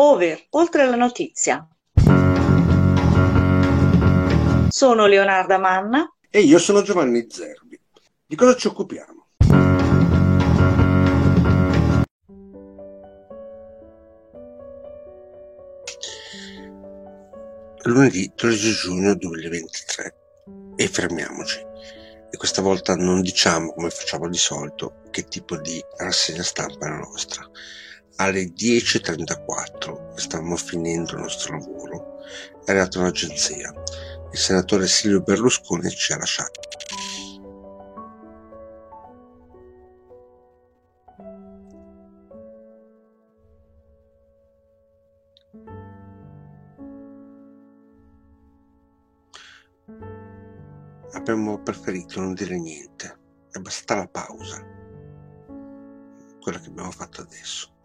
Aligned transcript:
Over, 0.00 0.46
oltre 0.50 0.86
la 0.86 0.94
notizia. 0.94 1.66
Sono 4.68 5.06
Leonarda 5.06 5.58
Manna. 5.58 6.08
E 6.30 6.38
io 6.38 6.60
sono 6.60 6.82
Giovanni 6.82 7.26
Zerbi. 7.28 7.80
Di 8.24 8.36
cosa 8.36 8.54
ci 8.54 8.68
occupiamo? 8.68 9.26
Lunedì 17.82 18.32
13 18.36 18.72
giugno 18.74 19.16
2023 19.16 20.14
e 20.76 20.86
fermiamoci. 20.86 21.58
E 22.30 22.36
questa 22.36 22.62
volta 22.62 22.94
non 22.94 23.20
diciamo 23.20 23.72
come 23.72 23.90
facciamo 23.90 24.28
di 24.28 24.38
solito 24.38 25.00
che 25.10 25.24
tipo 25.24 25.56
di 25.56 25.84
rassegna 25.96 26.44
stampa 26.44 26.86
è 26.86 26.88
la 26.88 26.98
nostra 26.98 27.50
alle 28.20 28.52
10.34, 28.52 30.14
stavamo 30.16 30.56
finendo 30.56 31.14
il 31.14 31.20
nostro 31.20 31.56
lavoro, 31.56 32.18
è 32.64 32.70
arrivata 32.70 32.98
un'agenzia. 32.98 33.72
Il 34.32 34.38
senatore 34.38 34.88
Silvio 34.88 35.22
Berlusconi 35.22 35.88
ci 35.90 36.12
ha 36.12 36.18
lasciati. 36.18 36.58
Abbiamo 51.12 51.62
preferito 51.62 52.20
non 52.20 52.34
dire 52.34 52.58
niente, 52.58 53.18
è 53.52 53.58
bastata 53.58 54.00
la 54.00 54.08
pausa, 54.08 54.64
quella 56.40 56.58
che 56.58 56.68
abbiamo 56.68 56.90
fatto 56.90 57.20
adesso. 57.20 57.76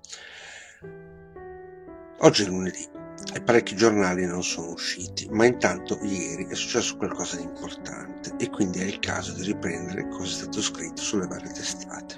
Oggi 2.23 2.43
è 2.43 2.47
lunedì 2.47 2.87
e 3.33 3.41
parecchi 3.41 3.75
giornali 3.75 4.25
non 4.25 4.43
sono 4.43 4.71
usciti, 4.71 5.27
ma 5.29 5.45
intanto 5.45 5.99
ieri 6.01 6.47
è 6.47 6.55
successo 6.55 6.95
qualcosa 6.95 7.35
di 7.35 7.43
importante 7.43 8.33
e 8.37 8.49
quindi 8.49 8.79
è 8.79 8.85
il 8.85 8.99
caso 8.99 9.33
di 9.33 9.43
riprendere 9.43 10.07
cosa 10.07 10.29
è 10.29 10.41
stato 10.43 10.61
scritto 10.61 11.01
sulle 11.01 11.27
varie 11.27 11.51
testate. 11.51 12.15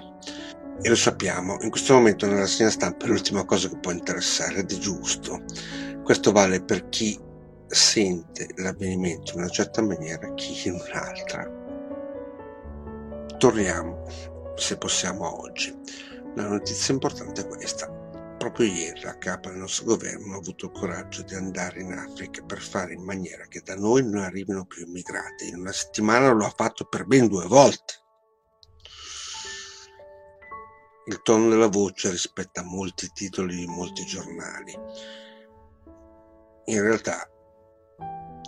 E 0.80 0.88
lo 0.88 0.94
sappiamo, 0.94 1.58
in 1.60 1.70
questo 1.70 1.94
momento 1.94 2.26
nella 2.26 2.42
rassegna 2.42 2.70
stampa 2.70 3.06
è 3.06 3.08
l'ultima 3.08 3.44
cosa 3.44 3.68
che 3.68 3.78
può 3.78 3.90
interessare 3.90 4.58
ed 4.60 4.70
è 4.70 4.78
giusto. 4.78 5.42
Questo 6.04 6.30
vale 6.30 6.62
per 6.62 6.88
chi 6.88 7.18
sente 7.66 8.46
l'avvenimento 8.58 9.32
in 9.32 9.40
una 9.40 9.48
certa 9.48 9.82
maniera, 9.82 10.32
chi 10.34 10.68
in 10.68 10.74
un'altra. 10.74 11.50
Torniamo, 13.38 14.04
se 14.54 14.78
possiamo, 14.78 15.26
a 15.26 15.34
oggi. 15.34 15.76
La 16.36 16.46
notizia 16.46 16.94
importante 16.94 17.40
è 17.40 17.46
questa. 17.48 18.05
Proprio 18.46 18.72
ieri 18.72 19.00
la 19.00 19.18
capa 19.18 19.48
del 19.48 19.58
nostro 19.58 19.86
governo 19.86 20.34
ha 20.34 20.38
avuto 20.38 20.66
il 20.66 20.70
coraggio 20.70 21.22
di 21.22 21.34
andare 21.34 21.80
in 21.80 21.90
Africa 21.90 22.44
per 22.44 22.60
fare 22.60 22.92
in 22.94 23.02
maniera 23.02 23.44
che 23.48 23.60
da 23.60 23.74
noi 23.74 24.04
non 24.04 24.22
arrivino 24.22 24.64
più 24.66 24.86
immigrati. 24.86 25.48
In 25.48 25.56
una 25.56 25.72
settimana 25.72 26.30
lo 26.30 26.44
ha 26.44 26.54
fatto 26.56 26.84
per 26.84 27.06
ben 27.06 27.26
due 27.26 27.44
volte. 27.46 27.94
Il 31.06 31.22
tono 31.22 31.48
della 31.48 31.66
voce 31.66 32.08
rispetta 32.10 32.62
molti 32.62 33.10
titoli 33.12 33.56
di 33.56 33.66
molti 33.66 34.04
giornali. 34.04 34.78
In 36.66 36.80
realtà 36.80 37.28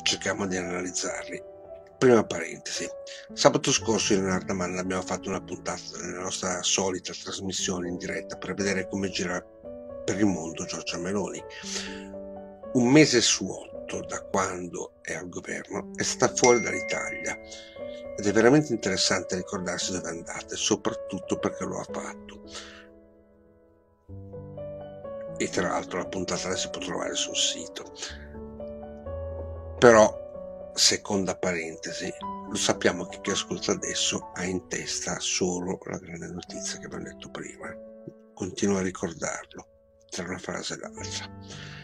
cerchiamo 0.05 0.47
di 0.47 0.57
analizzarli 0.57 1.57
Prima 1.99 2.23
parentesi. 2.23 2.87
Sabato 3.33 3.73
scorso 3.73 4.15
in 4.15 4.25
Ardaman 4.27 4.79
abbiamo 4.79 5.03
fatto 5.03 5.31
una 5.31 5.43
puntata 5.43 5.81
della 6.01 6.21
nostra 6.21 6.63
solita 6.63 7.13
trasmissione 7.13 7.89
in 7.89 7.97
diretta 7.97 8.37
per 8.37 8.55
vedere 8.55 8.87
come 8.87 9.11
gira 9.11 9.45
per 10.09 10.19
il 10.19 10.25
mondo 10.25 10.65
Giorgia 10.65 10.97
Meloni. 10.97 11.43
Un 12.73 12.89
mese 12.89 13.21
su 13.21 13.47
otto 13.47 14.01
da 14.07 14.23
quando 14.23 14.95
è 15.03 15.13
al 15.13 15.29
governo 15.29 15.91
è 15.97 16.03
stata 16.03 16.35
fuori 16.35 16.63
dall'Italia 16.63 17.39
ed 18.17 18.27
è 18.27 18.33
veramente 18.33 18.73
interessante 18.73 19.37
ricordarsi 19.37 19.93
dove 19.93 20.09
è 20.09 20.13
andata, 20.13 20.57
soprattutto 20.57 21.39
perché 21.39 21.65
lo 21.65 21.79
ha 21.79 21.85
fatto. 21.85 22.43
E 25.37 25.49
tra 25.51 25.69
l'altro 25.69 25.99
la 25.99 26.07
puntata 26.07 26.49
la 26.49 26.57
si 26.57 26.71
può 26.71 26.81
trovare 26.81 27.15
sul 27.15 27.37
sito. 27.37 27.93
Però 29.79 30.73
seconda 30.73 31.37
parentesi, 31.37 32.11
lo 32.49 32.57
sappiamo 32.57 33.05
che 33.07 33.21
chi 33.21 33.31
ascolta 33.31 33.73
adesso 33.73 34.31
ha 34.33 34.45
in 34.45 34.69
testa 34.69 35.21
solo 35.21 35.79
la 35.83 35.99
grande 35.99 36.29
notizia 36.29 36.79
che 36.79 36.87
abbiamo 36.87 37.05
detto 37.05 37.31
prima. 37.31 37.69
Continuo 38.33 38.79
a 38.79 38.83
ricordarlo 38.83 39.77
tra 40.11 40.25
una 40.25 40.39
frase 40.39 40.75
e 40.75 40.79
l'altra. 40.79 41.77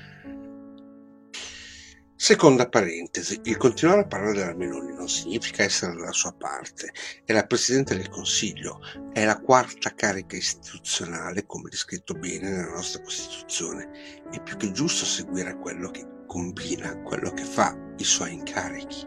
Seconda 2.25 2.71
parentesi, 2.71 3.39
il 3.45 3.59
continuare 3.59 4.01
a 4.01 4.07
parlare 4.07 4.33
della 4.33 4.55
Meloni 4.55 4.95
non 4.95 5.11
significa 5.11 5.63
essere 5.63 5.93
dalla 5.93 6.13
sua 6.13 6.33
parte. 6.33 6.91
È 7.23 7.35
la 7.35 7.45
Presidente 7.45 7.95
del 7.95 8.09
Consiglio, 8.09 8.81
è 9.13 9.27
la 9.27 9.39
quarta 9.39 9.95
carica 9.95 10.35
istituzionale, 10.35 11.45
come 11.45 11.69
descritto 11.69 12.15
bene 12.15 12.49
nella 12.49 12.71
nostra 12.71 13.03
Costituzione. 13.03 14.23
È 14.31 14.41
più 14.41 14.57
che 14.57 14.73
giusto 14.73 15.05
seguire 15.05 15.59
quello 15.59 15.91
che 15.91 16.07
combina, 16.27 16.99
quello 17.03 17.31
che 17.31 17.45
fa 17.45 17.77
i 17.99 18.05
suoi 18.05 18.33
incarichi. 18.33 19.07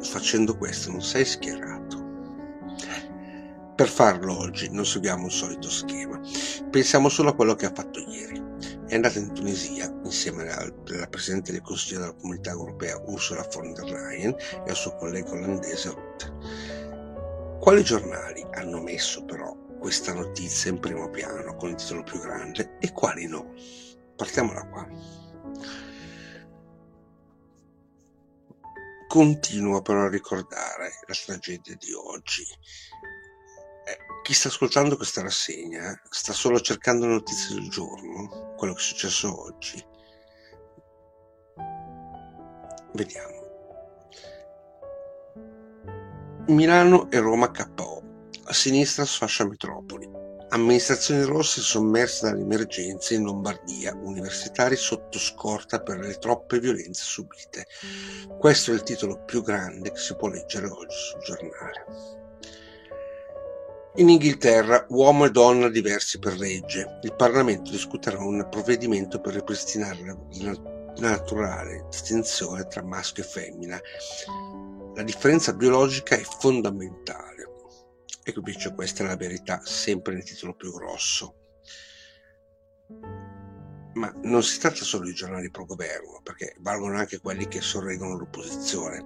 Facendo 0.00 0.56
questo 0.56 0.90
non 0.90 1.02
sei 1.02 1.24
schierato. 1.24 1.83
Per 3.74 3.88
farlo 3.88 4.38
oggi 4.38 4.70
non 4.70 4.86
seguiamo 4.86 5.26
il 5.26 5.32
solito 5.32 5.68
schema, 5.68 6.20
pensiamo 6.70 7.08
solo 7.08 7.30
a 7.30 7.34
quello 7.34 7.56
che 7.56 7.66
ha 7.66 7.72
fatto 7.74 7.98
ieri. 7.98 8.40
È 8.86 8.94
andata 8.94 9.18
in 9.18 9.34
Tunisia 9.34 9.92
insieme 10.04 10.48
alla 10.48 11.08
Presidente 11.08 11.50
del 11.50 11.60
Consiglio 11.60 11.98
della 11.98 12.14
Comunità 12.14 12.50
Europea 12.50 13.02
Ursula 13.06 13.44
von 13.52 13.74
der 13.74 13.90
Leyen 13.90 14.32
e 14.64 14.70
al 14.70 14.76
suo 14.76 14.94
collega 14.94 15.32
olandese 15.32 15.90
Rutte. 15.90 17.58
Quali 17.58 17.82
giornali 17.82 18.46
hanno 18.52 18.80
messo 18.80 19.24
però 19.24 19.52
questa 19.80 20.12
notizia 20.12 20.70
in 20.70 20.78
primo 20.78 21.10
piano 21.10 21.56
con 21.56 21.70
il 21.70 21.74
titolo 21.74 22.04
più 22.04 22.20
grande 22.20 22.76
e 22.78 22.92
quali 22.92 23.26
no? 23.26 23.54
Partiamo 24.14 24.52
da 24.52 24.68
qua. 24.68 24.88
Continuo 29.08 29.82
però 29.82 30.04
a 30.04 30.08
ricordare 30.08 30.90
la 31.06 31.14
tragedia 31.24 31.76
di 31.76 31.92
oggi. 31.92 32.44
Eh, 34.24 34.26
chi 34.26 34.32
sta 34.32 34.48
ascoltando 34.48 34.96
questa 34.96 35.20
rassegna 35.20 36.00
sta 36.08 36.32
solo 36.32 36.58
cercando 36.58 37.06
notizie 37.06 37.56
del 37.56 37.68
giorno, 37.68 38.54
quello 38.56 38.72
che 38.72 38.80
è 38.80 38.82
successo 38.82 39.42
oggi. 39.42 39.84
Vediamo. 42.94 43.42
Milano 46.46 47.10
e 47.10 47.18
Roma 47.18 47.50
KO. 47.50 48.02
A 48.44 48.52
sinistra 48.52 49.04
sfascia 49.04 49.46
metropoli. 49.46 50.08
Amministrazioni 50.50 51.22
rosse 51.24 51.60
sommerse 51.60 52.26
dalle 52.26 52.42
emergenze 52.42 53.14
in 53.14 53.24
Lombardia, 53.24 53.94
universitari 53.94 54.76
sotto 54.76 55.18
scorta 55.18 55.82
per 55.82 55.98
le 55.98 56.18
troppe 56.18 56.60
violenze 56.60 57.02
subite. 57.02 57.66
Questo 58.38 58.70
è 58.70 58.74
il 58.74 58.84
titolo 58.84 59.24
più 59.24 59.42
grande 59.42 59.90
che 59.90 59.98
si 59.98 60.14
può 60.14 60.28
leggere 60.28 60.68
oggi 60.68 60.96
sul 60.96 61.20
giornale. 61.20 62.23
In 63.96 64.08
Inghilterra, 64.08 64.86
uomo 64.88 65.24
e 65.24 65.30
donna 65.30 65.68
diversi 65.68 66.18
per 66.18 66.36
legge. 66.36 66.98
Il 67.02 67.14
Parlamento 67.14 67.70
discuterà 67.70 68.18
un 68.18 68.44
provvedimento 68.50 69.20
per 69.20 69.34
ripristinare 69.34 70.18
la 70.40 70.58
naturale 70.96 71.86
distinzione 71.88 72.66
tra 72.66 72.82
maschio 72.82 73.22
e 73.22 73.26
femmina. 73.26 73.80
La 74.96 75.02
differenza 75.04 75.52
biologica 75.52 76.16
è 76.16 76.22
fondamentale 76.22 77.50
e 78.24 78.32
invece 78.34 78.74
questa 78.74 79.04
è 79.04 79.06
la 79.06 79.14
verità, 79.14 79.60
sempre 79.62 80.14
nel 80.14 80.24
titolo 80.24 80.54
più 80.54 80.72
grosso. 80.72 81.34
Ma 83.92 84.12
non 84.24 84.42
si 84.42 84.58
tratta 84.58 84.82
solo 84.82 85.04
di 85.04 85.14
giornali 85.14 85.52
pro 85.52 85.66
governo, 85.66 86.20
perché 86.20 86.56
valgono 86.58 86.98
anche 86.98 87.20
quelli 87.20 87.46
che 87.46 87.60
sorreggono 87.60 88.16
l'opposizione. 88.16 89.04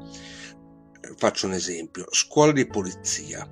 Faccio 1.17 1.47
un 1.47 1.53
esempio. 1.53 2.07
Scuola 2.11 2.53
di 2.53 2.67
polizia. 2.67 3.47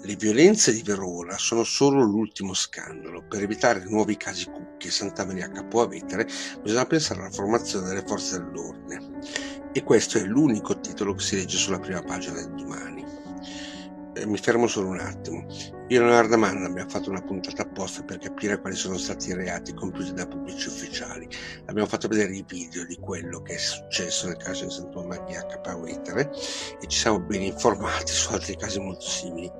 Le 0.00 0.14
violenze 0.14 0.72
di 0.72 0.82
Verona 0.82 1.36
sono 1.38 1.64
solo 1.64 2.02
l'ultimo 2.02 2.54
scandalo. 2.54 3.24
Per 3.26 3.42
evitare 3.42 3.84
nuovi 3.84 4.16
casi 4.16 4.44
Cucchi 4.46 4.86
e 4.86 4.90
Santa 4.92 5.26
Maria 5.26 5.50
Capo 5.50 5.80
a 5.80 5.88
Vetere 5.88 6.26
bisogna 6.62 6.86
pensare 6.86 7.20
alla 7.20 7.30
formazione 7.30 7.88
delle 7.88 8.04
forze 8.06 8.38
dell'ordine. 8.38 9.18
E 9.72 9.82
questo 9.82 10.18
è 10.18 10.22
l'unico 10.22 10.78
titolo 10.78 11.14
che 11.14 11.24
si 11.24 11.36
legge 11.36 11.56
sulla 11.56 11.80
prima 11.80 12.02
pagina 12.02 12.34
del 12.34 12.54
domani. 12.54 13.07
Eh, 14.18 14.26
mi 14.26 14.36
fermo 14.36 14.66
solo 14.66 14.88
un 14.88 14.98
attimo. 14.98 15.46
Io 15.88 16.00
e 16.00 16.04
Leonardo 16.04 16.36
Manna 16.36 16.66
abbiamo 16.66 16.90
fatto 16.90 17.08
una 17.08 17.22
puntata 17.22 17.62
apposta 17.62 18.02
per 18.02 18.18
capire 18.18 18.60
quali 18.60 18.74
sono 18.74 18.98
stati 18.98 19.28
i 19.28 19.34
reati 19.34 19.72
compiuti 19.72 20.12
da 20.12 20.26
pubblici 20.26 20.68
ufficiali. 20.68 21.28
Abbiamo 21.66 21.88
fatto 21.88 22.08
vedere 22.08 22.34
i 22.34 22.44
video 22.46 22.84
di 22.84 22.96
quello 22.96 23.40
che 23.42 23.54
è 23.54 23.58
successo 23.58 24.26
nel 24.26 24.36
caso 24.36 24.64
di 24.64 24.70
Santo 24.72 25.04
Maria 25.04 25.46
Capavetere 25.46 26.30
e 26.80 26.86
ci 26.88 26.98
siamo 26.98 27.20
ben 27.20 27.42
informati 27.42 28.12
su 28.12 28.32
altri 28.32 28.56
casi 28.56 28.80
molto 28.80 29.06
simili. 29.06 29.50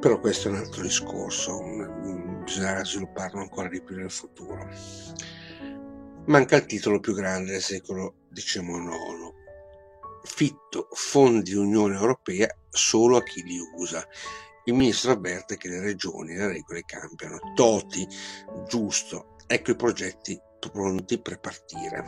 Però 0.00 0.18
questo 0.18 0.48
è 0.48 0.50
un 0.50 0.56
altro 0.56 0.82
discorso, 0.82 1.62
bisognerà 2.42 2.84
svilupparlo 2.84 3.40
ancora 3.40 3.68
di 3.68 3.82
più 3.82 3.96
nel 3.96 4.10
futuro. 4.10 4.68
Manca 6.26 6.56
il 6.56 6.66
titolo 6.66 7.00
più 7.00 7.14
grande 7.14 7.52
del 7.52 7.62
secolo 7.62 8.14
XIX. 8.32 9.39
Fitto 10.22 10.88
fondi 10.92 11.54
Unione 11.54 11.94
Europea 11.94 12.48
solo 12.68 13.16
a 13.16 13.22
chi 13.22 13.42
li 13.42 13.58
usa. 13.76 14.06
Il 14.64 14.74
ministro 14.74 15.12
avverte 15.12 15.56
che 15.56 15.68
le 15.68 15.80
regioni 15.80 16.34
e 16.34 16.36
le 16.36 16.46
regole 16.48 16.84
cambiano. 16.84 17.38
Toti, 17.54 18.06
giusto, 18.68 19.36
ecco 19.46 19.70
i 19.70 19.76
progetti 19.76 20.40
pronti 20.68 21.20
per 21.20 21.40
partire. 21.40 22.04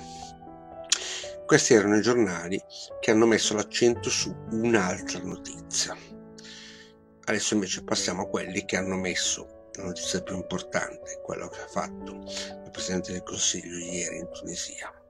Questi 1.46 1.74
erano 1.74 1.96
i 1.96 2.02
giornali 2.02 2.62
che 3.00 3.10
hanno 3.10 3.26
messo 3.26 3.54
l'accento 3.54 4.10
su 4.10 4.34
un'altra 4.50 5.20
notizia. 5.20 5.96
Adesso 7.24 7.54
invece 7.54 7.84
passiamo 7.84 8.22
a 8.22 8.28
quelli 8.28 8.64
che 8.64 8.76
hanno 8.76 8.96
messo 8.96 9.70
la 9.74 9.84
notizia 9.84 10.22
più 10.22 10.36
importante, 10.36 11.20
quello 11.22 11.48
che 11.48 11.60
ha 11.60 11.66
fatto 11.66 12.24
il 12.24 12.70
Presidente 12.70 13.12
del 13.12 13.22
Consiglio 13.22 13.78
ieri 13.78 14.18
in 14.18 14.28
Tunisia. 14.32 15.01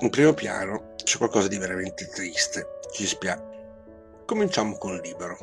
In 0.00 0.08
primo 0.10 0.32
piano 0.32 0.94
c'è 1.02 1.18
qualcosa 1.18 1.48
di 1.48 1.58
veramente 1.58 2.06
triste, 2.08 2.78
ci 2.92 3.06
spiace. 3.06 3.48
Cominciamo 4.26 4.76
con 4.78 4.94
il 4.94 5.00
libro. 5.02 5.36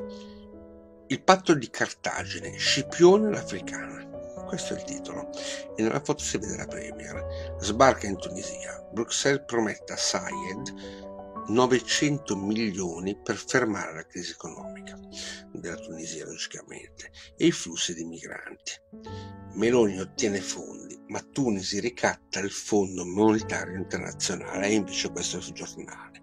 Il 1.08 1.22
patto 1.22 1.54
di 1.54 1.70
Cartagine, 1.70 2.58
Scipione 2.58 3.30
l'Africana. 3.30 4.06
Questo 4.46 4.74
è 4.74 4.78
il 4.78 4.84
titolo. 4.84 5.30
E 5.76 5.84
nella 5.84 6.02
foto 6.02 6.24
si 6.24 6.38
vede 6.38 6.58
la 6.58 6.66
Premier. 6.66 7.56
Sbarca 7.60 8.08
in 8.08 8.18
Tunisia. 8.18 8.82
Bruxelles 8.92 9.44
promette 9.46 9.94
a 9.94 9.98
Sayed 9.98 11.17
900 11.48 12.36
milioni 12.36 13.18
per 13.18 13.38
fermare 13.38 13.94
la 13.94 14.06
crisi 14.06 14.32
economica 14.32 15.00
della 15.54 15.78
Tunisia, 15.78 16.26
logicamente, 16.26 17.12
e 17.38 17.48
i 17.48 17.52
flussi 17.52 17.94
di 17.94 18.04
migranti. 18.04 18.74
Meloni 19.54 20.00
ottiene 20.00 20.42
fondi, 20.42 21.00
ma 21.08 21.22
Tunisi 21.22 21.80
ricatta 21.80 22.40
il 22.40 22.52
Fondo 22.52 23.06
Monetario 23.06 23.78
Internazionale 23.78 24.68
e 24.68 24.74
invece 24.74 25.10
questo 25.10 25.38
il 25.38 25.52
giornale. 25.54 26.22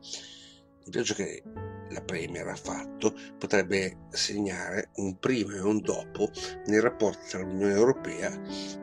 Il 0.87 0.91
viaggio 0.91 1.15
che 1.15 1.43
la 1.88 2.03
Premier 2.03 2.47
ha 2.49 2.56
fatto 2.56 3.15
potrebbe 3.38 4.06
segnare 4.11 4.91
un 4.97 5.19
prima 5.19 5.55
e 5.55 5.61
un 5.61 5.81
dopo 5.81 6.31
nei 6.67 6.81
rapporti 6.81 7.29
tra 7.31 7.41
l'Unione 7.41 7.73
Europea 7.73 8.31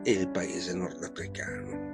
e 0.02 0.10
il 0.10 0.28
paese 0.28 0.74
nordafricano. 0.74 1.90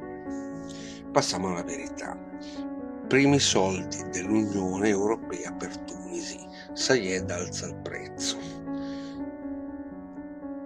Passiamo 1.12 1.48
alla 1.48 1.62
verità. 1.62 2.67
Primi 3.08 3.38
soldi 3.38 4.06
dell'Unione 4.10 4.90
Europea 4.90 5.50
per 5.52 5.74
Tunisi. 5.78 6.38
Sayed 6.74 7.30
alza 7.30 7.66
il 7.68 7.76
prezzo. 7.76 8.36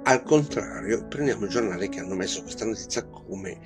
Al 0.02 0.24
contrario, 0.24 1.06
prendiamo 1.06 1.46
i 1.46 1.48
giornali 1.48 1.88
che 1.88 2.00
hanno 2.00 2.16
messo 2.16 2.42
questa 2.42 2.64
notizia 2.64 3.04
come 3.04 3.56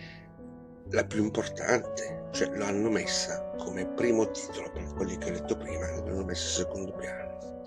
la 0.91 1.07
più 1.07 1.23
importante, 1.23 2.29
cioè 2.33 2.55
l'hanno 2.55 2.91
messa 2.91 3.55
come 3.57 3.87
primo 3.95 4.31
titolo 4.31 4.71
per 4.71 4.93
quelli 4.93 5.17
che 5.17 5.31
ho 5.31 5.33
detto 5.33 5.57
prima, 5.57 5.89
l'hanno 5.93 6.25
messa 6.27 6.61
in 6.61 6.67
secondo 6.67 6.93
piano. 6.97 7.63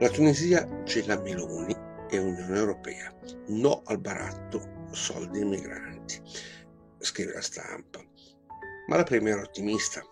La 0.00 0.08
Tunisia 0.08 0.66
gela 0.82 1.20
Meloni 1.20 1.76
e 2.10 2.18
Unione 2.18 2.56
Europea, 2.56 3.14
no 3.46 3.82
al 3.84 4.00
baratto, 4.00 4.88
soldi 4.90 5.38
ai 5.38 5.44
migranti, 5.44 6.20
scrive 6.98 7.34
la 7.34 7.42
stampa. 7.42 8.09
Ma 8.90 8.96
la 8.96 9.04
Premier 9.04 9.38
è 9.38 9.42
ottimista, 9.42 10.02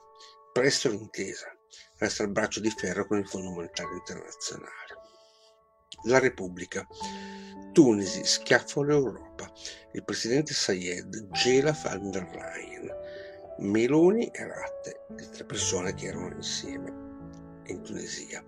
presto 0.52 0.88
l'intesa, 0.88 1.48
resta 1.96 2.22
il 2.22 2.30
braccio 2.30 2.60
di 2.60 2.70
ferro 2.70 3.08
con 3.08 3.18
il 3.18 3.26
Fondo 3.26 3.50
Monetario 3.50 3.96
Internazionale. 3.96 4.94
La 6.04 6.20
Repubblica. 6.20 6.86
Tunisi 7.72 8.24
schiaffo 8.24 8.82
all'Europa. 8.82 9.50
Il 9.94 10.04
presidente 10.04 10.54
Sayed 10.54 11.28
gela 11.32 11.76
van 11.82 12.12
der 12.12 12.28
Leyen. 12.30 12.88
Meloni 13.58 14.28
e 14.28 14.46
Ratte, 14.46 15.06
le 15.08 15.28
tre 15.28 15.44
persone 15.44 15.92
che 15.94 16.06
erano 16.06 16.36
insieme 16.36 17.62
in 17.66 17.82
Tunisia. 17.82 18.44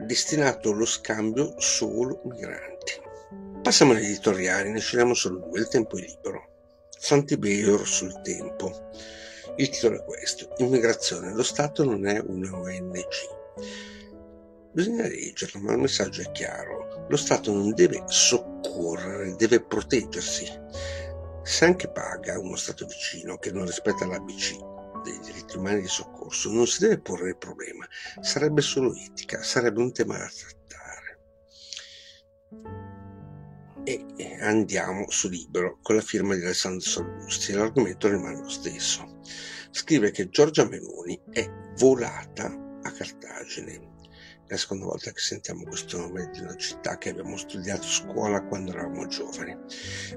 Destinato 0.00 0.72
allo 0.72 0.86
scambio 0.86 1.54
solo 1.60 2.20
migranti. 2.24 3.00
Passiamo 3.62 3.92
agli 3.92 4.06
editoriali, 4.06 4.72
ne 4.72 4.80
scegliamo 4.80 5.14
solo 5.14 5.38
due, 5.38 5.60
il 5.60 5.68
tempo 5.68 5.98
è 5.98 6.00
libero. 6.00 6.55
Sant'Ibeur 7.06 7.86
sul 7.86 8.20
tempo. 8.22 8.90
Il 9.58 9.68
titolo 9.68 9.94
è 9.94 10.04
questo, 10.04 10.52
Immigrazione, 10.56 11.32
lo 11.32 11.44
Stato 11.44 11.84
non 11.84 12.04
è 12.04 12.18
una 12.18 12.58
ONG. 12.58 13.04
Bisogna 14.72 15.06
leggerlo, 15.06 15.60
ma 15.60 15.74
il 15.74 15.78
messaggio 15.78 16.22
è 16.22 16.32
chiaro. 16.32 17.06
Lo 17.08 17.16
Stato 17.16 17.52
non 17.52 17.72
deve 17.74 18.02
soccorrere, 18.06 19.36
deve 19.36 19.62
proteggersi. 19.62 20.46
Se 21.44 21.64
anche 21.64 21.88
paga 21.88 22.40
uno 22.40 22.56
Stato 22.56 22.86
vicino 22.86 23.36
che 23.36 23.52
non 23.52 23.66
rispetta 23.66 24.04
l'ABC 24.04 24.56
dei 25.04 25.20
diritti 25.20 25.58
umani 25.58 25.82
di 25.82 25.86
soccorso, 25.86 26.50
non 26.50 26.66
si 26.66 26.80
deve 26.80 26.98
porre 26.98 27.28
il 27.28 27.36
problema. 27.36 27.86
Sarebbe 28.20 28.62
solo 28.62 28.92
etica, 28.92 29.44
sarebbe 29.44 29.78
un 29.80 29.92
tema 29.92 30.18
da 30.18 30.28
trattare. 30.28 31.18
E 33.88 34.04
andiamo 34.40 35.08
su 35.10 35.28
Libero 35.28 35.78
con 35.80 35.94
la 35.94 36.02
firma 36.02 36.34
di 36.34 36.42
Alessandro 36.42 36.80
Sallusti. 36.80 37.52
L'argomento 37.52 38.08
rimane 38.08 38.40
lo 38.40 38.48
stesso. 38.48 39.20
Scrive 39.70 40.10
che 40.10 40.28
Giorgia 40.28 40.68
Meloni 40.68 41.20
è 41.30 41.48
volata 41.76 42.46
a 42.82 42.90
Cartagine 42.90 43.94
è 44.46 44.52
la 44.52 44.56
seconda 44.56 44.86
volta 44.86 45.10
che 45.10 45.20
sentiamo 45.20 45.64
questo 45.64 45.98
nome 45.98 46.30
di 46.32 46.40
una 46.40 46.54
città 46.54 46.98
che 46.98 47.10
abbiamo 47.10 47.36
studiato 47.36 47.82
a 47.82 47.90
scuola 47.90 48.44
quando 48.44 48.70
eravamo 48.70 49.06
giovani, 49.08 49.56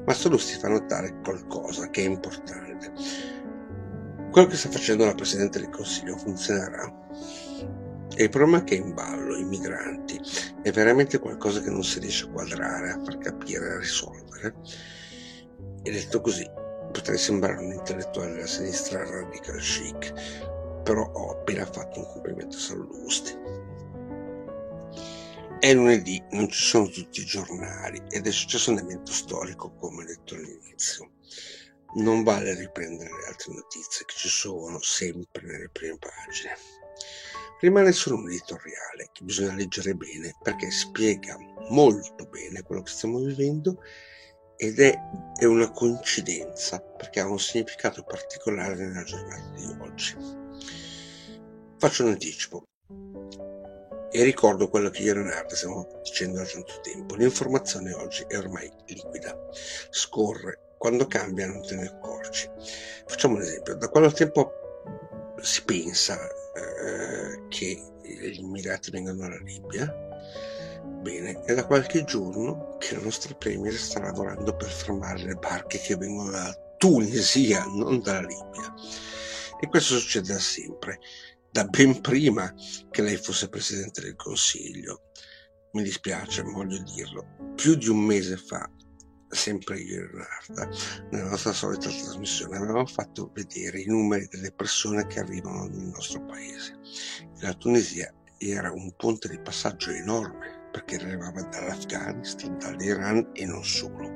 ma 0.05 0.13
solo 0.13 0.37
si 0.37 0.57
fa 0.59 0.67
notare 0.67 1.19
qualcosa 1.23 1.89
che 1.89 2.03
è 2.03 2.05
importante. 2.05 2.91
Quello 4.31 4.47
che 4.47 4.55
sta 4.55 4.69
facendo 4.69 5.05
la 5.05 5.15
Presidente 5.15 5.59
del 5.59 5.69
Consiglio 5.69 6.15
funzionerà. 6.15 6.91
E 8.19 8.23
il 8.23 8.29
problema 8.29 8.57
è 8.57 8.63
che 8.65 8.75
è 8.75 8.79
in 8.79 8.93
ballo 8.93 9.37
i 9.37 9.45
migranti 9.45 10.19
è 10.61 10.71
veramente 10.71 11.19
qualcosa 11.19 11.61
che 11.61 11.69
non 11.69 11.85
si 11.85 11.99
riesce 11.99 12.25
a 12.25 12.31
quadrare, 12.31 12.91
a 12.91 13.01
far 13.01 13.17
capire, 13.17 13.75
a 13.75 13.79
risolvere. 13.79 14.55
E 15.83 15.89
detto 15.89 16.19
così, 16.19 16.45
potrei 16.91 17.17
sembrare 17.17 17.63
un 17.63 17.71
intellettuale 17.71 18.33
della 18.33 18.45
sinistra 18.45 19.09
radical 19.09 19.61
chic, 19.61 20.11
però 20.83 21.09
ho 21.09 21.31
appena 21.31 21.65
fatto 21.65 21.99
un 21.99 22.07
complimento 22.11 22.57
a 22.57 22.59
Sallusti. 22.59 23.37
È 25.57 25.73
lunedì, 25.73 26.21
non 26.31 26.49
ci 26.49 26.61
sono 26.61 26.89
tutti 26.89 27.21
i 27.21 27.25
giornali 27.25 28.03
ed 28.09 28.27
è 28.27 28.31
successo 28.31 28.71
un 28.71 28.79
evento 28.79 29.13
storico 29.13 29.71
come 29.75 30.03
detto 30.03 30.35
all'inizio. 30.35 31.11
Non 31.95 32.23
vale 32.23 32.53
riprendere 32.53 33.11
le 33.11 33.27
altre 33.27 33.53
notizie 33.53 34.03
che 34.05 34.13
ci 34.13 34.27
sono 34.27 34.81
sempre 34.81 35.41
nelle 35.47 35.69
prime 35.69 35.97
pagine. 35.97 36.78
Rimane 37.61 37.91
solo 37.91 38.15
un 38.15 38.29
editoriale 38.29 39.09
che 39.11 39.25
bisogna 39.25 39.53
leggere 39.53 39.93
bene 39.93 40.33
perché 40.41 40.71
spiega 40.71 41.37
molto 41.69 42.25
bene 42.25 42.63
quello 42.63 42.81
che 42.81 42.91
stiamo 42.91 43.19
vivendo 43.19 43.81
ed 44.55 44.79
è, 44.79 44.97
è 45.37 45.43
una 45.43 45.69
coincidenza 45.71 46.79
perché 46.79 47.19
ha 47.19 47.27
un 47.27 47.37
significato 47.37 48.03
particolare 48.03 48.75
nella 48.75 49.03
giornata 49.03 49.49
di 49.55 49.75
oggi. 49.79 50.15
Faccio 51.77 52.03
un 52.03 52.11
anticipo. 52.11 52.63
E 54.11 54.23
ricordo 54.23 54.69
quello 54.69 54.89
che 54.89 55.01
io 55.01 55.11
e 55.11 55.15
Leonardo 55.15 55.55
stiamo 55.55 55.87
dicendo 56.01 56.37
da 56.37 56.45
tanto 56.45 56.79
tempo. 56.81 57.15
L'informazione 57.15 57.93
oggi 57.93 58.23
è 58.27 58.37
ormai 58.37 58.71
liquida, 58.87 59.37
scorre, 59.89 60.75
quando 60.77 61.07
cambia 61.07 61.47
non 61.47 61.61
te 61.61 61.75
ne 61.75 61.87
accorgi. 61.87 62.49
Facciamo 63.05 63.35
un 63.35 63.41
esempio, 63.41 63.75
da 63.75 63.89
quanto 63.89 64.11
tempo 64.11 64.51
si 65.41 65.63
pensa 65.63 66.17
eh, 66.55 67.47
che 67.49 67.81
gli 68.01 68.39
immigrati 68.39 68.91
vengano 68.91 69.25
alla 69.25 69.39
Libia? 69.39 69.93
Bene, 71.01 71.43
è 71.43 71.53
da 71.53 71.65
qualche 71.65 72.03
giorno 72.03 72.77
che 72.77 72.95
la 72.95 73.01
nostra 73.01 73.33
Premier 73.35 73.73
sta 73.73 73.99
lavorando 74.01 74.55
per 74.55 74.69
fermare 74.69 75.23
le 75.23 75.35
barche 75.35 75.79
che 75.79 75.95
vengono 75.95 76.31
dalla 76.31 76.55
Tunisia, 76.77 77.65
non 77.65 78.01
dalla 78.01 78.27
Libia. 78.27 78.73
E 79.61 79.67
questo 79.67 79.97
succede 79.97 80.33
da 80.33 80.39
sempre 80.39 80.99
da 81.51 81.65
ben 81.65 81.99
prima 82.01 82.53
che 82.91 83.01
lei 83.01 83.17
fosse 83.17 83.49
Presidente 83.49 84.01
del 84.01 84.15
Consiglio. 84.15 85.11
Mi 85.71 85.83
dispiace, 85.83 86.41
voglio 86.41 86.81
dirlo, 86.95 87.53
più 87.55 87.75
di 87.75 87.89
un 87.89 87.99
mese 87.99 88.37
fa, 88.37 88.69
sempre 89.29 89.79
io 89.79 90.01
e 90.01 90.07
Renata, 90.07 90.69
nella 91.11 91.29
nostra 91.29 91.53
solita 91.53 91.89
trasmissione, 91.89 92.57
avevamo 92.57 92.85
fatto 92.85 93.31
vedere 93.33 93.79
i 93.79 93.87
numeri 93.87 94.27
delle 94.27 94.51
persone 94.51 95.07
che 95.07 95.19
arrivano 95.19 95.65
nel 95.65 95.91
nostro 95.93 96.23
paese. 96.25 96.77
La 97.41 97.53
Tunisia 97.53 98.13
era 98.37 98.71
un 98.71 98.93
ponte 98.95 99.29
di 99.29 99.39
passaggio 99.39 99.91
enorme 99.91 100.67
perché 100.71 100.95
arrivava 100.95 101.41
dall'Afghanistan, 101.41 102.57
dall'Iran 102.57 103.29
e 103.33 103.45
non 103.45 103.63
solo. 103.63 104.11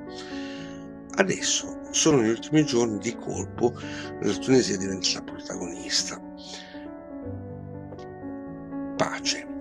Adesso 1.16 1.80
sono 1.92 2.24
gli 2.24 2.30
ultimi 2.30 2.66
giorni 2.66 2.98
di 2.98 3.16
colpo 3.16 3.72
la 4.22 4.34
Tunisia 4.38 4.78
diventa 4.78 5.10
la 5.14 5.24
protagonista 5.24 6.20
pace. 8.96 9.53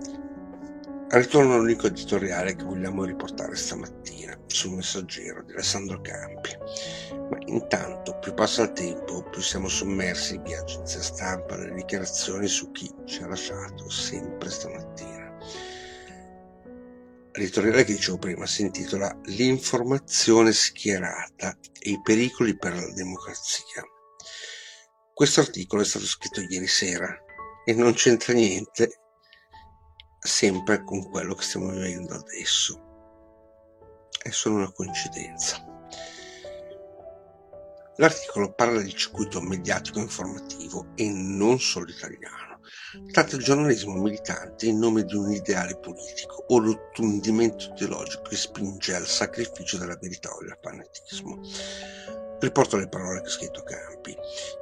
Ritorno 1.15 1.53
all'unico 1.53 1.85
editoriale 1.85 2.55
che 2.55 2.63
vogliamo 2.63 3.03
riportare 3.03 3.55
stamattina 3.55 4.35
sul 4.47 4.71
messaggero 4.71 5.43
di 5.43 5.51
Alessandro 5.51 6.01
Campi. 6.01 6.49
Ma 7.29 7.37
intanto, 7.45 8.17
più 8.17 8.33
passa 8.33 8.63
il 8.63 8.71
tempo, 8.71 9.21
più 9.29 9.39
siamo 9.39 9.67
sommersi 9.67 10.39
via 10.39 10.61
agenzia 10.61 11.03
stampa 11.03 11.55
nelle 11.55 11.75
dichiarazioni 11.75 12.47
su 12.47 12.71
chi 12.71 12.91
ci 13.05 13.21
ha 13.21 13.27
lasciato 13.27 13.87
sempre 13.91 14.49
stamattina. 14.49 15.37
L'editoriale 17.33 17.83
che 17.83 17.93
dicevo 17.93 18.17
prima 18.17 18.47
si 18.47 18.63
intitola 18.63 19.15
L'informazione 19.25 20.51
schierata 20.51 21.55
e 21.79 21.91
i 21.91 22.01
pericoli 22.01 22.57
per 22.57 22.73
la 22.73 22.91
democrazia. 22.91 23.83
Questo 25.13 25.41
articolo 25.41 25.83
è 25.83 25.85
stato 25.85 26.05
scritto 26.05 26.41
ieri 26.41 26.65
sera 26.65 27.15
e 27.63 27.73
non 27.75 27.93
c'entra 27.93 28.33
niente 28.33 29.02
sempre 30.23 30.83
con 30.83 31.09
quello 31.09 31.35
che 31.35 31.43
stiamo 31.43 31.69
vivendo 31.69 32.15
adesso. 32.15 32.91
È 34.21 34.29
solo 34.29 34.55
una 34.55 34.71
coincidenza. 34.71 35.63
L'articolo 37.97 38.53
parla 38.53 38.81
di 38.81 38.95
circuito 38.95 39.41
mediatico 39.41 39.99
informativo 39.99 40.93
e 40.95 41.09
non 41.09 41.59
solo 41.59 41.89
italiano. 41.89 42.59
Tratta 43.11 43.35
il 43.35 43.43
giornalismo 43.43 44.01
militante 44.01 44.67
in 44.67 44.79
nome 44.79 45.03
di 45.03 45.15
un 45.15 45.31
ideale 45.31 45.77
politico 45.77 46.45
o 46.47 46.57
l'ottundimento 46.59 47.71
ideologico 47.71 48.23
che 48.23 48.35
spinge 48.37 48.95
al 48.95 49.05
sacrificio 49.05 49.77
della 49.77 49.97
verità 49.97 50.33
o 50.33 50.39
del 50.39 50.57
fanatismo. 50.61 51.41
Riporto 52.43 52.75
le 52.75 52.89
parole 52.89 53.21
che 53.21 53.27
ha 53.27 53.31
scritto 53.31 53.63
Campi. 53.63 54.13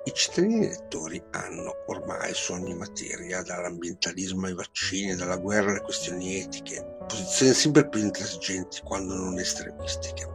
I 0.04 0.14
cittadini 0.14 0.68
elettori 0.68 1.20
hanno 1.32 1.78
ormai 1.88 2.32
su 2.36 2.54
ogni 2.54 2.76
materia, 2.76 3.42
dall'ambientalismo 3.42 4.46
ai 4.46 4.54
vaccini, 4.54 5.16
dalla 5.16 5.38
guerra 5.38 5.72
alle 5.72 5.82
questioni 5.82 6.40
etiche, 6.40 6.98
posizioni 7.08 7.54
sempre 7.54 7.90
più 7.90 8.02
intransigenti 8.02 8.82
quando 8.84 9.16
non 9.16 9.40
estremistiche. 9.40 10.28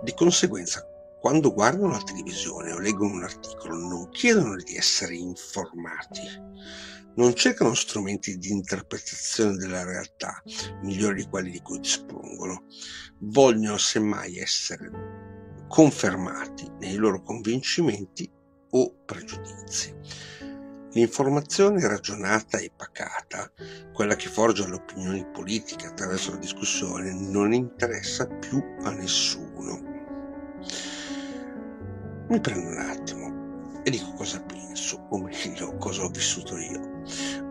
Di 0.00 0.14
conseguenza, 0.14 0.86
quando 1.18 1.52
guardano 1.52 1.90
la 1.90 2.02
televisione 2.04 2.70
o 2.70 2.78
leggono 2.78 3.14
un 3.14 3.24
articolo, 3.24 3.74
non 3.74 4.08
chiedono 4.10 4.54
di 4.54 4.76
essere 4.76 5.16
informati, 5.16 6.22
non 7.16 7.34
cercano 7.34 7.74
strumenti 7.74 8.38
di 8.38 8.52
interpretazione 8.52 9.56
della 9.56 9.82
realtà 9.82 10.40
migliori 10.82 11.24
di 11.24 11.28
quelli 11.28 11.50
di 11.50 11.62
cui 11.62 11.80
dispongono, 11.80 12.66
vogliono 13.18 13.76
semmai 13.76 14.38
essere 14.38 15.39
confermati 15.70 16.68
nei 16.80 16.96
loro 16.96 17.22
convincimenti 17.22 18.28
o 18.70 18.92
pregiudizi. 19.04 19.94
L'informazione 20.94 21.86
ragionata 21.86 22.58
e 22.58 22.72
pacata, 22.74 23.48
quella 23.92 24.16
che 24.16 24.28
forgia 24.28 24.66
le 24.66 24.74
opinioni 24.74 25.24
politiche 25.32 25.86
attraverso 25.86 26.32
la 26.32 26.38
discussione, 26.38 27.12
non 27.12 27.52
interessa 27.52 28.26
più 28.26 28.60
a 28.82 28.90
nessuno. 28.90 29.80
Mi 32.28 32.40
prendo 32.40 32.68
un 32.68 32.78
attimo 32.78 33.82
e 33.84 33.90
dico 33.90 34.12
cosa 34.14 34.42
penso, 34.42 35.06
o 35.10 35.18
meglio 35.18 35.76
cosa 35.76 36.02
ho 36.02 36.08
vissuto 36.08 36.58
io. 36.58 36.80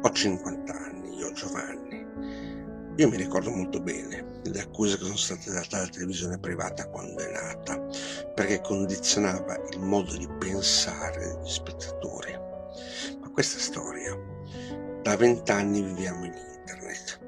Ho 0.01 0.11
50 0.11 0.73
anni, 0.73 1.15
io 1.15 1.31
Giovanni. 1.31 2.08
Io 2.99 3.07
mi 3.07 3.15
ricordo 3.15 3.49
molto 3.49 3.79
bene 3.79 4.41
le 4.43 4.59
accuse 4.59 4.97
che 4.97 5.05
sono 5.05 5.15
state 5.15 5.49
date 5.53 5.77
alla 5.77 5.87
televisione 5.87 6.37
privata 6.37 6.89
quando 6.89 7.21
è 7.21 7.31
nata, 7.31 7.79
perché 8.35 8.59
condizionava 8.59 9.57
il 9.71 9.79
modo 9.79 10.17
di 10.17 10.27
pensare 10.37 11.17
degli 11.17 11.49
spettatori. 11.49 12.33
Ma 13.21 13.29
questa 13.31 13.57
storia, 13.57 14.13
da 15.01 15.15
vent'anni 15.15 15.81
viviamo 15.81 16.25
in 16.25 16.33
internet. 16.33 17.19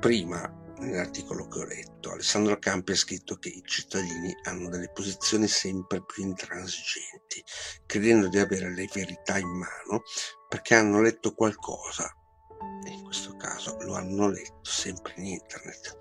Prima, 0.00 0.50
nell'articolo 0.78 1.46
che 1.48 1.58
ho 1.58 1.64
letto, 1.64 2.12
Alessandro 2.12 2.58
Campi 2.58 2.92
ha 2.92 2.96
scritto 2.96 3.36
che 3.36 3.50
i 3.50 3.62
cittadini 3.66 4.34
hanno 4.44 4.70
delle 4.70 4.88
posizioni 4.88 5.46
sempre 5.46 6.02
più 6.02 6.22
intransigenti, 6.22 7.44
credendo 7.84 8.28
di 8.28 8.38
avere 8.38 8.72
le 8.72 8.88
verità 8.94 9.36
in 9.36 9.50
mano 9.50 10.04
perché 10.48 10.74
hanno 10.74 11.02
letto 11.02 11.34
qualcosa 11.34 12.10
in 12.86 13.02
questo 13.02 13.36
caso 13.36 13.76
lo 13.80 13.94
hanno 13.94 14.28
letto 14.28 14.60
sempre 14.62 15.14
in 15.16 15.26
internet. 15.26 15.98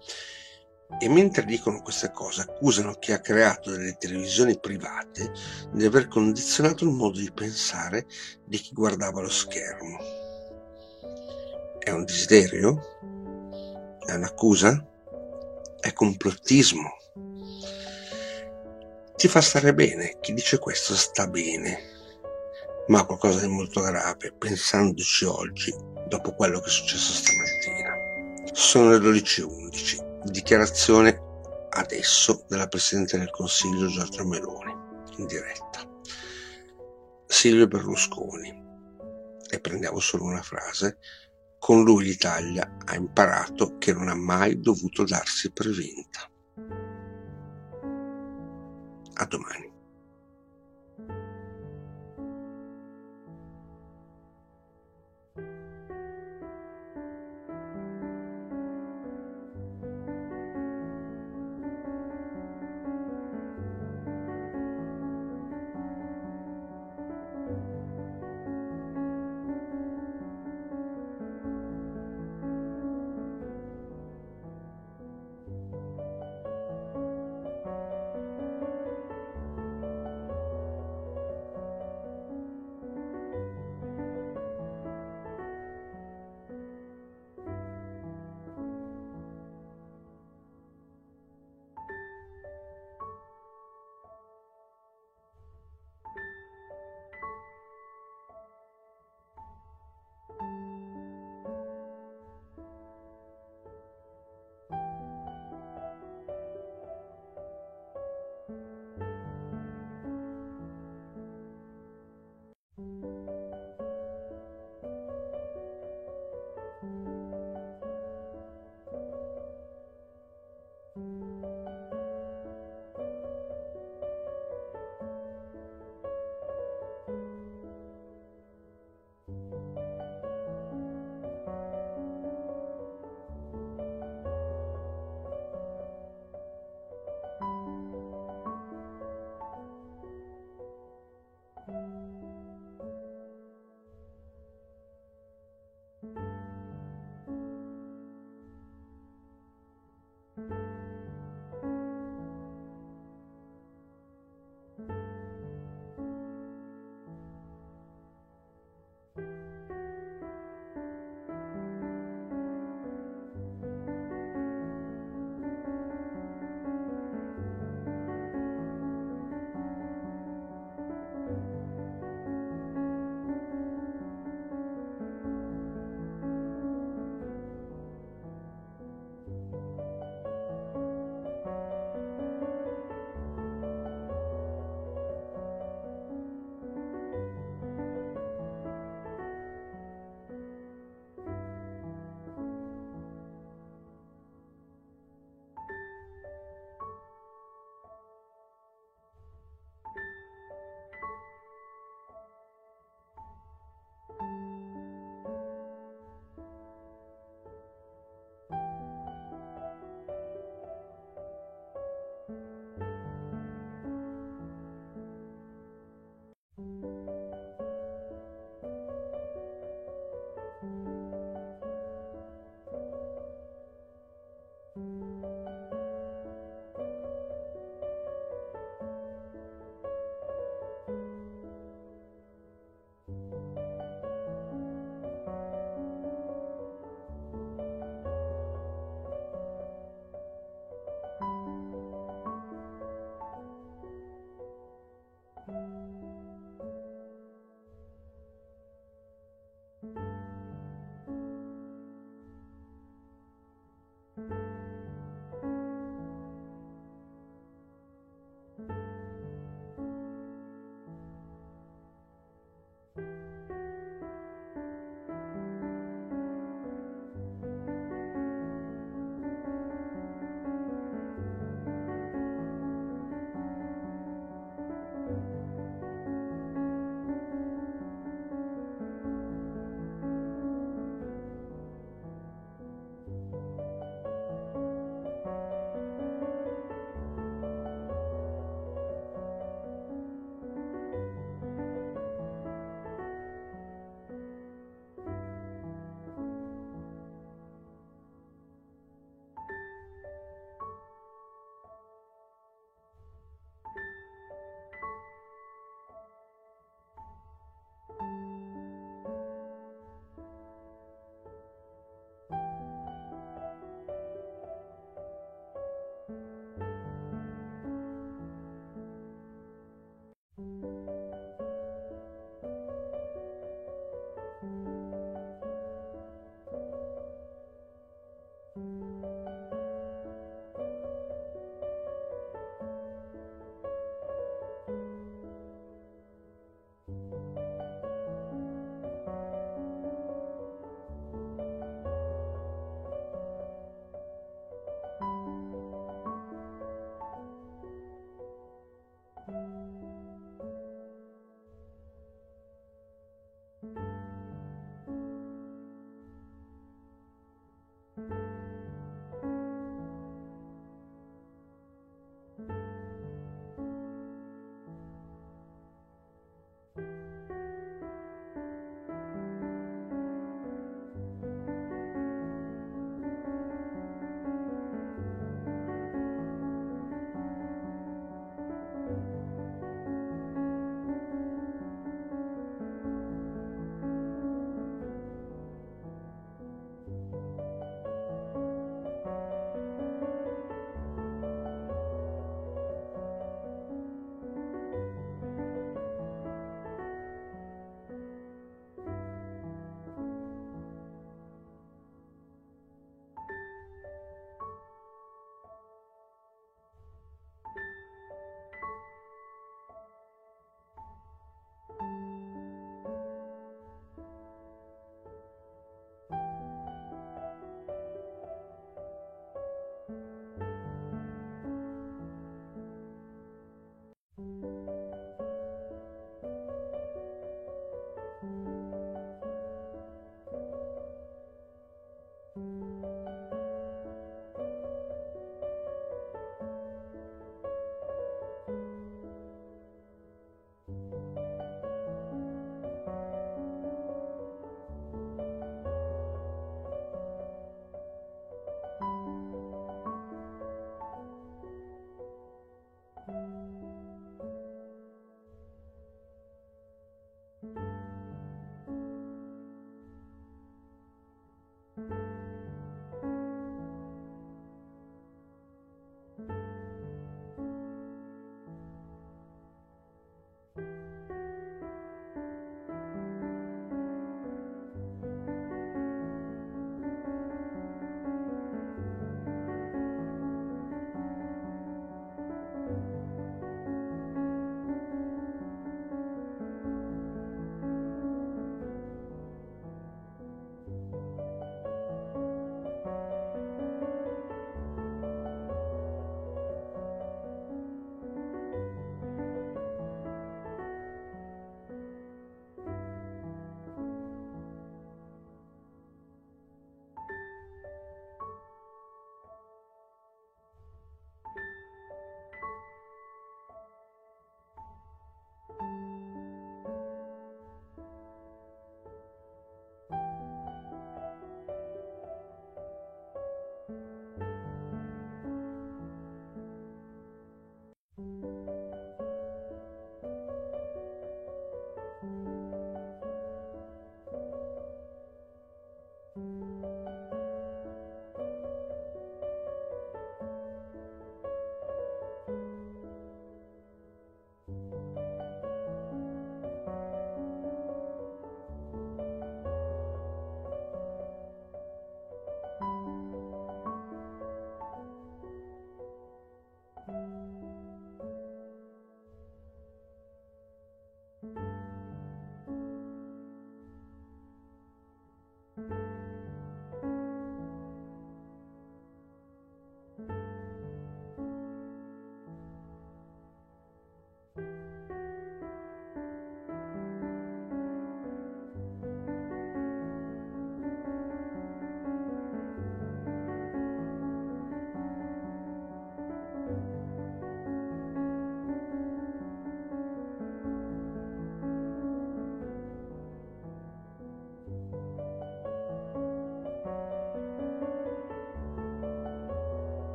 E 0.99 1.09
mentre 1.09 1.43
dicono 1.43 1.81
queste 1.81 2.11
cose 2.11 2.41
accusano 2.41 2.93
chi 2.93 3.11
ha 3.11 3.19
creato 3.19 3.71
delle 3.71 3.97
televisioni 3.97 4.57
private 4.57 5.31
di 5.73 5.85
aver 5.85 6.07
condizionato 6.07 6.85
il 6.85 6.91
modo 6.91 7.19
di 7.19 7.31
pensare 7.31 8.05
di 8.45 8.57
chi 8.57 8.71
guardava 8.73 9.21
lo 9.21 9.29
schermo. 9.29 9.97
È 11.79 11.91
un 11.91 12.05
desiderio? 12.05 13.99
È 14.05 14.13
un'accusa? 14.13 14.85
È 15.79 15.91
complottismo? 15.91 16.89
Ti 19.15 19.27
fa 19.27 19.41
stare 19.41 19.73
bene, 19.73 20.19
chi 20.21 20.33
dice 20.33 20.59
questo 20.59 20.95
sta 20.95 21.27
bene, 21.27 21.96
ma 22.87 23.05
qualcosa 23.05 23.41
di 23.41 23.47
molto 23.47 23.81
grave, 23.81 24.33
pensandoci 24.37 25.25
oggi, 25.25 25.73
dopo 26.07 26.33
quello 26.33 26.59
che 26.59 26.67
è 26.67 26.69
successo 26.69 27.13
stamattina. 27.13 27.93
Sono 28.53 28.91
le 28.91 28.97
12.11, 28.97 30.23
dichiarazione 30.23 31.21
adesso 31.69 32.45
della 32.47 32.67
Presidente 32.67 33.17
del 33.17 33.29
Consiglio 33.29 33.87
Giorgia 33.87 34.23
Meloni, 34.25 34.73
in 35.17 35.25
diretta. 35.25 35.81
Silvio 37.25 37.67
Berlusconi, 37.67 38.65
e 39.49 39.59
prendiamo 39.59 39.99
solo 39.99 40.23
una 40.23 40.41
frase, 40.41 40.97
con 41.59 41.83
lui 41.83 42.05
l'Italia 42.05 42.77
ha 42.85 42.95
imparato 42.95 43.77
che 43.77 43.93
non 43.93 44.07
ha 44.07 44.15
mai 44.15 44.59
dovuto 44.59 45.03
darsi 45.03 45.51
per 45.51 45.69
vinta. 45.69 46.29
A 49.19 49.25
domani. 49.25 49.76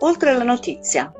Oltre 0.00 0.36
la 0.36 0.44
notizia. 0.44 1.12